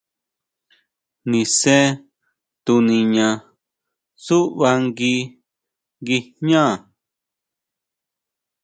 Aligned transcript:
Nise 1.29 1.77
tuniña 2.65 3.29
tsúʼba 4.23 4.69
ngui 4.85 5.15
guijñá. 6.05 6.63